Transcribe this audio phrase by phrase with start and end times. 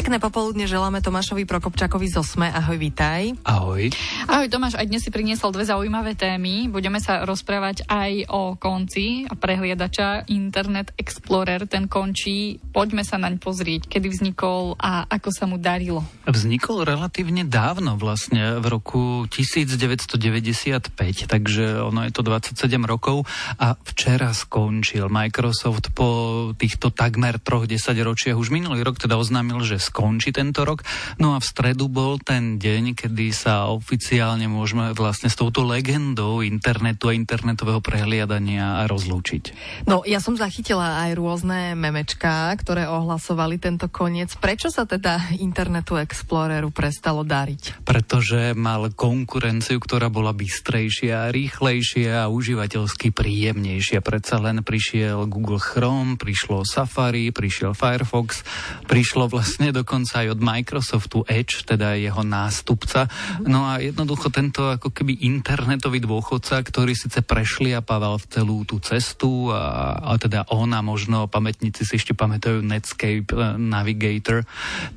[0.00, 2.48] Pekné popoludne želáme Tomášovi Prokopčakovi z Osme.
[2.48, 3.36] Ahoj, vítaj.
[3.44, 3.92] Ahoj.
[4.32, 6.72] Ahoj Tomáš, aj dnes si priniesol dve zaujímavé témy.
[6.72, 11.68] Budeme sa rozprávať aj o konci a prehliadača Internet Explorer.
[11.68, 12.56] Ten končí.
[12.72, 16.00] Poďme sa naň pozrieť, kedy vznikol a ako sa mu darilo.
[16.24, 20.96] Vznikol relatívne dávno, vlastne v roku 1995,
[21.28, 22.56] takže ono je to 27
[22.88, 23.28] rokov
[23.60, 25.12] a včera skončil.
[25.12, 26.08] Microsoft po
[26.56, 30.86] týchto takmer troch desaťročiach už minulý rok teda oznámil, že skončí tento rok.
[31.18, 36.46] No a v stredu bol ten deň, kedy sa oficiálne môžeme vlastne s touto legendou
[36.46, 39.44] internetu a internetového prehliadania rozlúčiť.
[39.90, 44.38] No, ja som zachytila aj rôzne memečká, ktoré ohlasovali tento koniec.
[44.38, 47.82] Prečo sa teda Internetu Exploreru prestalo dariť?
[47.82, 54.04] Pretože mal konkurenciu, ktorá bola bystrejšia, rýchlejšia a užívateľsky príjemnejšia.
[54.04, 58.44] Predsa len prišiel Google Chrome, prišlo Safari, prišiel Firefox,
[58.86, 63.08] prišlo vlastne dokonca aj od Microsoftu Edge, teda jeho nástupca.
[63.44, 69.48] No a jednoducho tento ako keby internetový dôchodca, ktorý síce prešliapával v celú tú cestu
[69.48, 74.44] a, a teda on a možno pamätníci si ešte pamätajú Netscape uh, Navigator,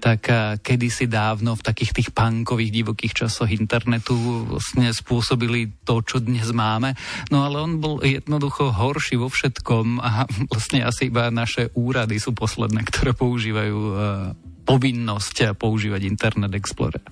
[0.03, 4.15] tak uh, kedysi dávno v takých tých punkových divokých časoch internetu
[4.49, 6.97] vlastne spôsobili to, čo dnes máme.
[7.31, 12.35] No ale on bol jednoducho horší vo všetkom a vlastne asi iba naše úrady sú
[12.35, 17.03] posledné, ktoré používajú uh, povinnosť používať Internet Explorer.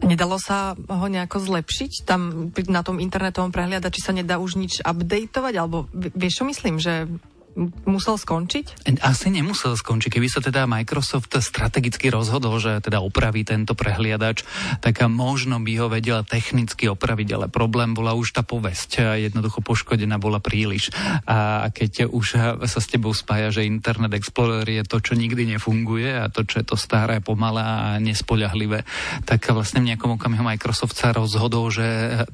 [0.00, 2.08] Nedalo sa ho nejako zlepšiť?
[2.08, 5.54] Tam na tom internetovom prehliadači sa nedá už nič updateovať?
[5.60, 6.80] Alebo vieš, čo myslím?
[6.80, 7.20] Že
[7.84, 8.86] musel skončiť?
[9.02, 10.08] Asi nemusel skončiť.
[10.08, 14.46] Keby sa teda Microsoft strategicky rozhodol, že teda opraví tento prehliadač,
[14.78, 19.18] tak možno by ho vedel technicky opraviť, ale problém bola už tá povesť.
[19.18, 20.94] Jednoducho poškodená bola príliš.
[21.26, 22.26] A keď už
[22.64, 26.62] sa s tebou spája, že Internet Explorer je to, čo nikdy nefunguje a to, čo
[26.62, 28.86] je to staré, pomalé a nespoľahlivé,
[29.26, 31.84] tak vlastne v nejakom okamihu Microsoft sa rozhodol, že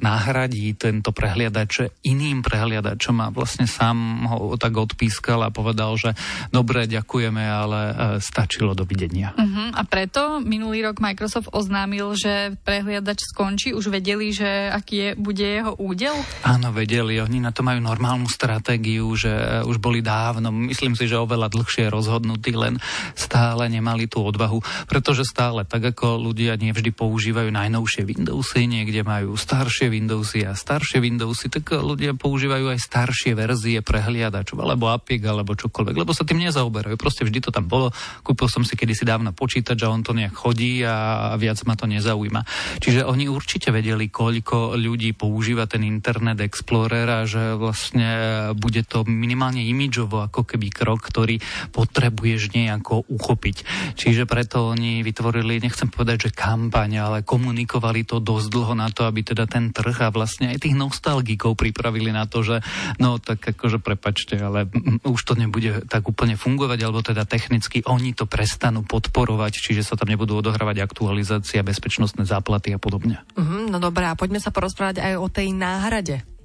[0.05, 6.19] nahradí tento prehliadač iným prehliadačom a vlastne sám ho tak odpísal pískal a povedal, že
[6.51, 9.31] dobre, ďakujeme, ale e, stačilo dovidenia.
[9.39, 9.71] Uh-huh.
[9.71, 13.71] A preto minulý rok Microsoft oznámil, že prehliadač skončí.
[13.71, 16.19] Už vedeli, že aký je, bude jeho údel?
[16.43, 17.23] Áno, vedeli.
[17.23, 21.55] Oni na to majú normálnu stratégiu, že e, už boli dávno, myslím si, že oveľa
[21.55, 22.83] dlhšie rozhodnutí, len
[23.15, 24.59] stále nemali tú odvahu,
[24.91, 30.99] pretože stále, tak ako ľudia nevždy používajú najnovšie Windowsy, niekde majú staršie Windowsy a staršie
[30.99, 36.41] Windowsy, tak ľudia používajú aj staršie verzie prehliadačov alebo apiek alebo čokoľvek, lebo sa tým
[36.43, 36.97] nezaoberajú.
[36.97, 37.93] Proste vždy to tam bolo.
[38.25, 41.85] Kúpil som si kedysi dávno počítač a on to nejak chodí a viac ma to
[41.85, 42.43] nezaujíma.
[42.81, 48.09] Čiže oni určite vedeli, koľko ľudí používa ten Internet Explorer a že vlastne
[48.57, 51.39] bude to minimálne imidžovo ako keby krok, ktorý
[51.71, 53.57] potrebuješ nejako uchopiť.
[53.95, 59.05] Čiže preto oni vytvorili, nechcem povedať, že kampaň, ale komunikovali to dosť dlho na to,
[59.05, 62.63] aby teda ten trh a vlastne aj tých nostalgikov pripravili na to, že
[63.03, 68.15] no tak akože prepačte, ale už to nebude tak úplne fungovať, alebo teda technicky oni
[68.15, 73.23] to prestanú podporovať, čiže sa tam nebudú odohrávať aktualizácia, bezpečnostné záplaty a podobne.
[73.35, 76.36] Uh-huh, no a poďme sa porozprávať aj o tej náhrade.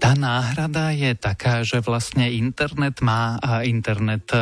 [0.00, 4.32] Tá náhrada je taká, že vlastne internet má internet,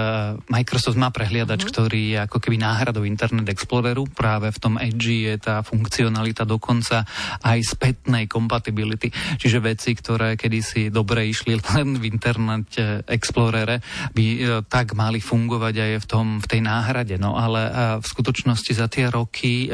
[0.47, 1.75] Microsoft má prehliadač, mm-hmm.
[1.75, 4.06] ktorý je ako keby náhradou Internet Exploreru.
[4.06, 7.03] Práve v tom Edge je tá funkcionalita dokonca
[7.43, 9.11] aj spätnej compatibility.
[9.11, 12.78] Čiže veci, ktoré kedysi dobre išli len v Internet
[13.11, 13.83] Explorere,
[14.15, 14.38] by e,
[14.71, 17.19] tak mali fungovať aj v, tom, v tej náhrade.
[17.19, 19.69] No ale e, v skutočnosti za tie roky e,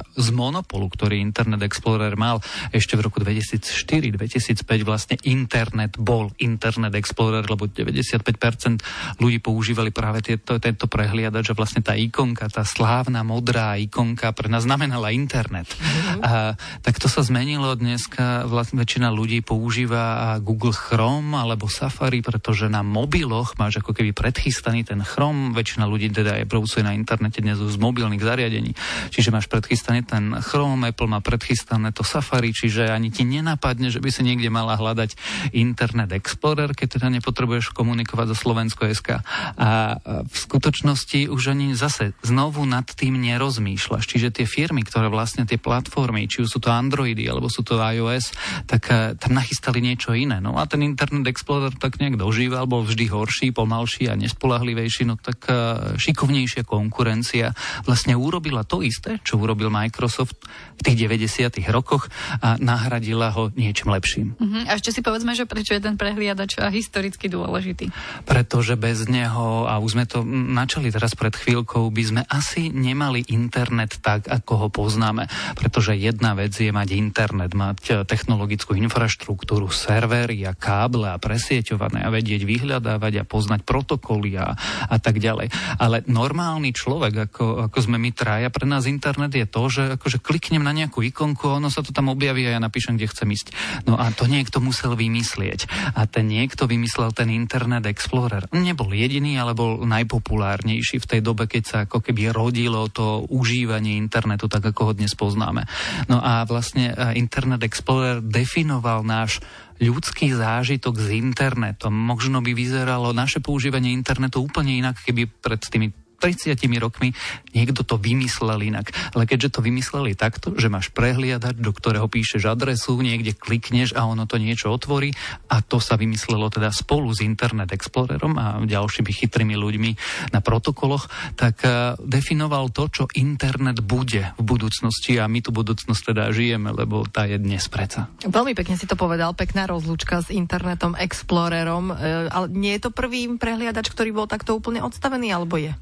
[0.00, 2.40] z monopolu, ktorý Internet Explorer mal
[2.72, 4.95] ešte v roku 2004-2005 vlastne
[5.26, 11.94] internet bol Internet Explorer, lebo 95% ľudí používali práve tieto, tento prehliadač, že vlastne tá
[11.94, 15.68] ikonka, tá slávna modrá ikonka pre nás znamenala internet.
[15.68, 16.20] Mm-hmm.
[16.22, 22.70] A, tak to sa zmenilo dneska, vlastne väčšina ľudí používa Google Chrome alebo Safari, pretože
[22.70, 27.42] na mobiloch máš ako keby predchystaný ten Chrome, väčšina ľudí teda je browsuje na internete
[27.42, 28.72] dnes z mobilných zariadení,
[29.10, 33.98] čiže máš predchystaný ten Chrome, Apple má predchystané to Safari, čiže ani ti nenapadne, že
[33.98, 35.10] by si niekde mala hľadať
[35.56, 39.24] Internet Explorer, keď teda nepotrebuješ komunikovať so Slovensko SK.
[39.56, 44.04] A v skutočnosti už ani zase znovu nad tým nerozmýšľaš.
[44.04, 47.80] Čiže tie firmy, ktoré vlastne tie platformy, či už sú to Androidy alebo sú to
[47.80, 48.36] iOS,
[48.68, 50.42] tak e, tam nachystali niečo iné.
[50.42, 55.16] No a ten Internet Explorer tak nejak dožíval, bol vždy horší, pomalší a nespolahlivejší, no
[55.16, 55.52] tak e,
[55.96, 57.54] šikovnejšia konkurencia
[57.88, 60.36] vlastne urobila to isté, čo urobil Microsoft
[60.76, 61.62] v tých 90.
[61.72, 62.10] rokoch
[62.42, 64.26] a nahradila ho niečím lepším.
[64.36, 64.62] Uh-huh.
[64.66, 67.90] A ešte si povedzme, že prečo je ten prehliadač historicky dôležitý.
[68.26, 73.24] Pretože bez neho, a už sme to načali teraz pred chvíľkou, by sme asi nemali
[73.30, 75.30] internet tak, ako ho poznáme.
[75.54, 82.04] Pretože jedna vec je mať internet, mať e, technologickú infraštruktúru, servery a káble a presieťované
[82.04, 84.54] a vedieť vyhľadávať a poznať protokoly a,
[84.90, 85.50] a tak ďalej.
[85.80, 90.20] Ale normálny človek, ako, ako sme my traja, pre nás internet je to, že akože
[90.20, 93.48] kliknem na nejakú ikonku, ono sa to tam objaví a ja napíšem, kde chcem ísť.
[93.84, 95.92] No a to niekto musel vymyslieť.
[95.94, 98.48] A ten niekto vymyslel ten Internet Explorer.
[98.52, 103.98] Nebol jediný, ale bol najpopulárnejší v tej dobe, keď sa ako keby rodilo to užívanie
[103.98, 105.66] internetu, tak ako ho dnes poznáme.
[106.06, 109.42] No a vlastne e, Internet Explorer definoval náš
[109.76, 111.92] ľudský zážitok s internetom.
[111.92, 117.12] Možno by vyzeralo naše používanie internetu úplne inak, keby pred tými 30 rokmi
[117.52, 118.92] niekto to vymyslel inak.
[119.12, 124.04] Ale keďže to vymysleli takto, že máš prehliadať, do ktorého píšeš adresu, niekde klikneš a
[124.08, 125.12] ono to niečo otvorí
[125.52, 129.90] a to sa vymyslelo teda spolu s Internet Explorerom a ďalšími chytrými ľuďmi
[130.32, 131.08] na protokoloch,
[131.38, 136.72] tak eh, definoval to, čo internet bude v budúcnosti a my tu budúcnosť teda žijeme,
[136.72, 138.10] lebo tá je dnes preca.
[138.24, 142.90] Veľmi pekne si to povedal, pekná rozlúčka s internetom Explorerom, eh, ale nie je to
[142.94, 145.72] prvý prehliadač, ktorý bol takto úplne odstavený, alebo je?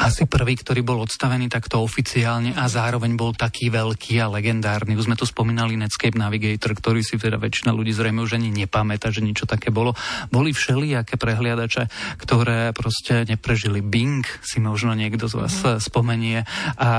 [0.00, 4.96] Asi prvý, ktorý bol odstavený takto oficiálne a zároveň bol taký veľký a legendárny.
[4.96, 9.12] Už sme tu spomínali Netscape Navigator, ktorý si teda väčšina ľudí zrejme už ani nepamätá,
[9.12, 9.92] že niečo také bolo.
[10.32, 13.84] Boli všelijaké prehliadače, ktoré proste neprežili.
[13.84, 15.78] Bing si možno niekto z vás mm.
[15.82, 16.38] spomenie
[16.80, 16.90] a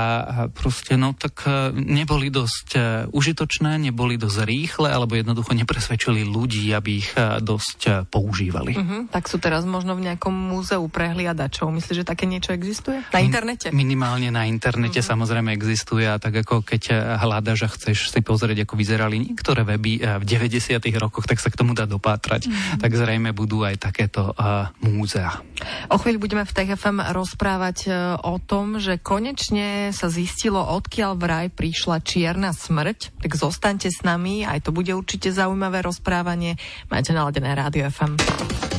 [0.52, 6.70] proste no tak e, neboli dosť e, užitočné, neboli dosť rýchle alebo jednoducho nepresvedčili ľudí,
[6.70, 8.76] aby ich e, dosť používali.
[8.76, 9.00] Mm-hmm.
[9.10, 11.72] Tak sú teraz možno v nejakom múzeu prehliadačov.
[11.72, 12.91] Myslíš, že také niečo existuje?
[12.92, 13.14] Existuje?
[13.14, 13.66] Na internete?
[13.72, 15.10] Minimálne na internete uh-huh.
[15.14, 19.64] samozrejme existuje a tak ako keď eh, hľadaš a chceš si pozrieť, ako vyzerali niektoré
[19.64, 20.82] weby eh, v 90.
[21.00, 22.48] rokoch, tak sa k tomu dá dopátrať.
[22.48, 22.80] Uh-huh.
[22.82, 25.40] Tak zrejme budú aj takéto uh, múzea.
[25.88, 27.78] O chvíľu budeme v TFM rozprávať
[28.22, 33.22] o tom, že konečne sa zistilo, odkiaľ vraj prišla čierna smrť.
[33.22, 36.58] Tak zostaňte s nami, aj to bude určite zaujímavé rozprávanie.
[36.90, 38.71] Máte naladené Rádio FM.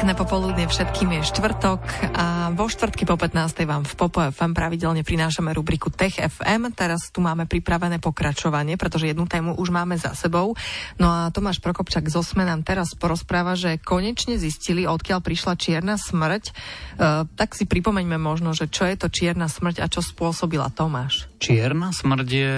[0.00, 1.84] Pekné popoludne všetkým je štvrtok
[2.16, 3.68] a vo štvrtky po 15.
[3.68, 6.72] vám v Popo FM pravidelne prinášame rubriku Tech FM.
[6.72, 10.56] Teraz tu máme pripravené pokračovanie, pretože jednu tému už máme za sebou.
[10.96, 16.00] No a Tomáš Prokopčak z Osme nám teraz porozpráva, že konečne zistili, odkiaľ prišla čierna
[16.00, 16.48] smrť.
[16.48, 16.52] E,
[17.36, 21.28] tak si pripomeňme možno, že čo je to čierna smrť a čo spôsobila Tomáš.
[21.36, 22.52] Čierna smrť je,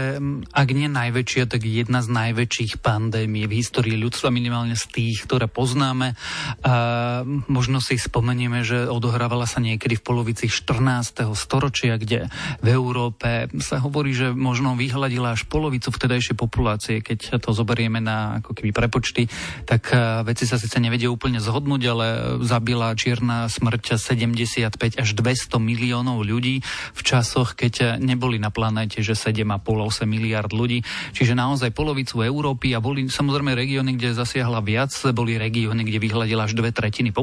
[0.47, 5.51] ak nie najväčšia, tak jedna z najväčších pandémií v histórii ľudstva, minimálne z tých, ktoré
[5.51, 6.15] poznáme.
[6.63, 11.33] A možno si spomenieme, že odohrávala sa niekedy v polovici 14.
[11.33, 12.29] storočia, kde
[12.61, 17.01] v Európe sa hovorí, že možno vyhľadila až polovicu vtedajšej populácie.
[17.01, 19.31] Keď to zoberieme na ako keby prepočty,
[19.65, 22.07] tak eh, veci sa síce nevedia úplne zhodnúť, ale
[22.45, 26.61] zabila čierna smrť 75 až 200 miliónov ľudí
[26.93, 30.83] v časoch, keď neboli na planéte, že 7,5-8 miliard ľudí.
[31.15, 36.51] Čiže naozaj polovicu Európy a boli samozrejme regióny, kde zasiahla viac, boli regióny, kde vyhľadila
[36.51, 37.22] až dve tretiny populácie.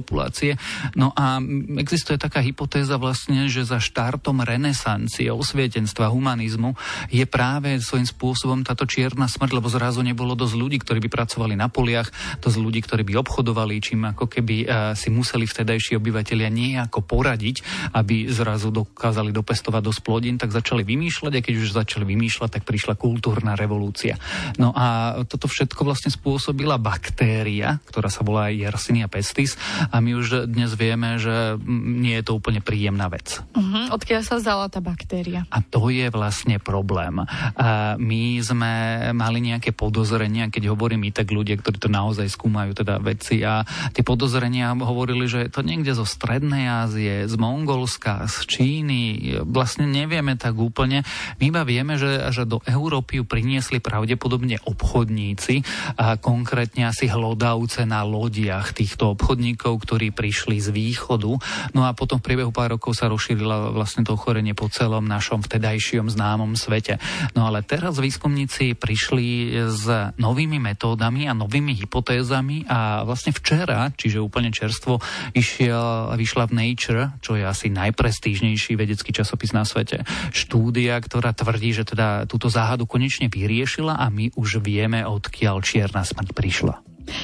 [0.95, 1.39] No a
[1.79, 6.73] existuje taká hypotéza vlastne, že za štartom renesancie, osvietenstva, humanizmu
[7.13, 11.55] je práve svojím spôsobom táto čierna smrť, lebo zrazu nebolo dosť ľudí, ktorí by pracovali
[11.55, 12.09] na poliach,
[12.41, 17.61] dosť ľudí, ktorí by obchodovali, čím ako keby uh, si museli vtedajší obyvateľia nejako poradiť,
[17.95, 22.63] aby zrazu dokázali dopestovať dosť plodín, tak začali vymýšľať a keď už začali vymýšľať, tak
[22.65, 24.17] prišla kultúrna revolúcia.
[24.57, 29.55] No a toto všetko vlastne spôsobila baktéria, ktorá sa volá Yersinia pestis
[29.89, 33.41] a my už dnes vieme, že nie je to úplne príjemná vec.
[33.53, 33.93] Uh-huh.
[33.93, 35.45] Odkiaľ sa vzala tá baktéria?
[35.49, 37.21] A to je vlastne problém.
[37.57, 38.71] A my sme
[39.11, 43.63] mali nejaké podozrenia, keď hovorím my, tak ľudia, ktorí to naozaj skúmajú teda veci a
[43.91, 49.01] tie podozrenia hovorili, že to niekde zo Strednej Ázie, z Mongolska, z Číny,
[49.47, 51.07] vlastne nevieme tak úplne.
[51.39, 55.63] My iba vieme, že, že do Európy ju priniesli pravdepodobne obchodníci
[55.95, 61.31] a konkrétne asi hlodavce na lodiach týchto obchodníkov, ktorí prišli z východu.
[61.73, 65.41] No a potom v priebehu pár rokov sa rozšírila vlastne to ochorenie po celom našom
[65.41, 66.99] vtedajšom známom svete.
[67.33, 69.85] No ale teraz výskumníci prišli s
[70.19, 74.99] novými metódami a novými hypotézami a vlastne včera, čiže úplne čerstvo,
[75.33, 80.03] išiel, vyšla v Nature, čo je asi najprestížnejší vedecký časopis na svete,
[80.35, 86.03] štúdia, ktorá tvrdí, že teda túto záhadu konečne vyriešila a my už vieme, odkiaľ čierna
[86.03, 86.75] smrť prišla.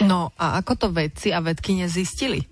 [0.03, 2.43] No a ako to vedci a vedky nezistili?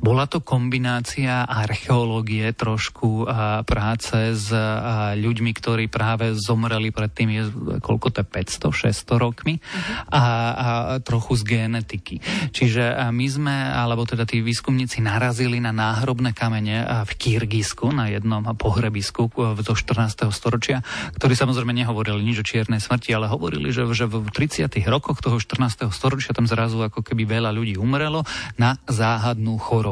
[0.00, 7.36] Bola to kombinácia archeológie trošku a práce s a ľuďmi, ktorí práve zomreli pred tými,
[7.84, 10.08] koľko to je, 500-600 rokmi uh-huh.
[10.08, 10.68] a, a
[11.04, 12.16] trochu z genetiky.
[12.48, 18.40] Čiže my sme, alebo teda tí výskumníci narazili na náhrobné kamene v Kyrgyzsku, na jednom
[18.56, 19.28] pohrebisku
[19.60, 20.32] zo 14.
[20.32, 20.80] storočia,
[21.20, 24.64] ktorí samozrejme nehovorili nič o čiernej smrti, ale hovorili, že, že v 30.
[24.88, 25.92] rokoch toho 14.
[25.92, 28.24] storočia tam zrazu ako keby veľa ľudí umrelo
[28.56, 29.89] na záhadnú chorobu.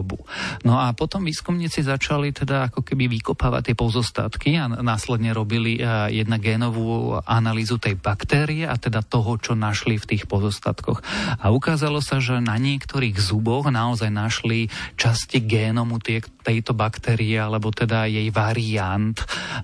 [0.65, 5.83] No a potom výskumníci začali teda ako keby vykopávať tie pozostatky a následne robili e,
[6.23, 11.03] jedna génovú analýzu tej baktérie a teda toho, čo našli v tých pozostatkoch.
[11.43, 17.75] A ukázalo sa, že na niektorých zuboch naozaj našli časti génomu tie, tejto baktérie, alebo
[17.75, 19.19] teda jej variant.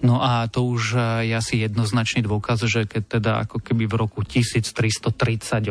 [0.05, 3.95] No a to už e, je asi jednoznačný dôkaz, že keď teda ako keby v
[3.95, 5.71] roku 1338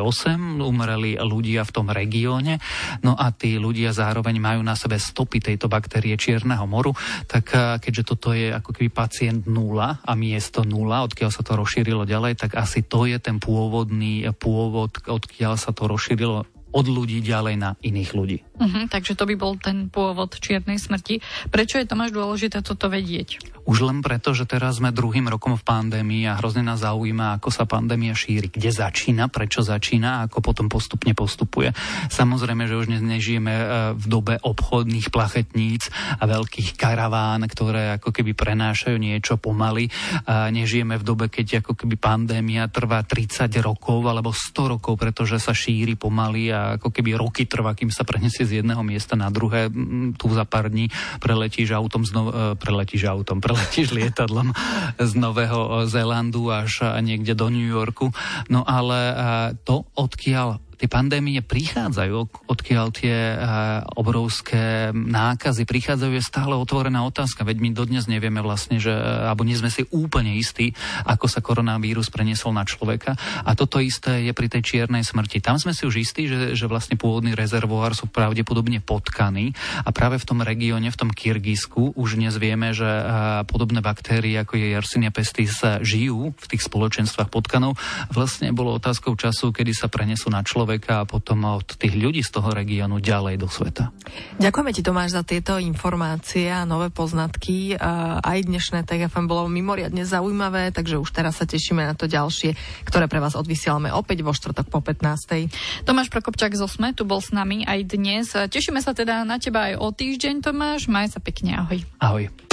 [0.58, 2.60] umreli ľudia v tom regióne,
[3.04, 6.94] no a tí ľudia zároveň zároveň majú na sebe stopy tejto baktérie Čierneho moru,
[7.26, 11.58] tak eh, keďže toto je ako keby pacient nula a miesto nula, odkiaľ sa to
[11.58, 17.22] rozšírilo ďalej, tak asi to je ten pôvodný pôvod, odkiaľ sa to rozšírilo od ľudí
[17.22, 18.38] ďalej na iných ľudí.
[18.54, 21.26] Uh-huh, takže to by bol ten pôvod čiernej smrti.
[21.50, 23.42] Prečo je Tomáš dôležité toto vedieť?
[23.64, 27.50] Už len preto, že teraz sme druhým rokom v pandémii a hrozne nás zaujíma, ako
[27.50, 31.72] sa pandémia šíri, kde začína, prečo začína a ako potom postupne postupuje.
[32.12, 35.88] Samozrejme, že už nežijeme e, v dobe obchodných plachetníc
[36.20, 39.88] a veľkých karaván, ktoré ako keby prenášajú niečo pomaly.
[40.28, 45.56] Nežijeme v dobe, keď ako keby pandémia trvá 30 rokov alebo 100 rokov, pretože sa
[45.56, 49.72] šíri pomaly a ako keby roky trvá, kým sa prenesie z jedného miesta na druhé.
[50.16, 54.52] Tu za pár dní preletíš autom, znov, e, preletíš autom, preletíš lietadlom
[55.00, 58.12] z Nového Zélandu až niekde do New Yorku.
[58.52, 59.16] No ale
[59.64, 67.48] to, odkiaľ tie pandémie prichádzajú, odkiaľ tie uh, obrovské nákazy prichádzajú, je stále otvorená otázka.
[67.48, 70.76] Veď my dodnes nevieme vlastne, že, alebo nie sme si úplne istí,
[71.08, 73.16] ako sa koronavírus preniesol na človeka.
[73.48, 75.40] A toto isté je pri tej čiernej smrti.
[75.40, 79.56] Tam sme si už istí, že, že vlastne pôvodný rezervoár sú pravdepodobne potkaní
[79.88, 84.36] a práve v tom regióne, v tom Kyrgyzsku, už dnes vieme, že uh, podobné baktérie,
[84.36, 87.80] ako je Yersinia pestis, žijú v tých spoločenstvách potkanov.
[88.12, 92.26] Vlastne bolo otázkou času, kedy sa prenesú na človeka človeka a potom od tých ľudí
[92.26, 93.94] z toho regiónu ďalej do sveta.
[94.42, 97.78] Ďakujeme ti Tomáš za tieto informácie a nové poznatky.
[97.78, 102.58] Aj dnešné TGFM bolo mimoriadne zaujímavé, takže už teraz sa tešíme na to ďalšie,
[102.90, 105.86] ktoré pre vás odvysielame opäť vo štvrtok po 15.
[105.86, 108.34] Tomáš Prokopčák zo SME tu bol s nami aj dnes.
[108.34, 110.90] Tešíme sa teda na teba aj o týždeň, Tomáš.
[110.90, 111.86] Maj sa pekne, ahoj.
[112.02, 112.53] Ahoj.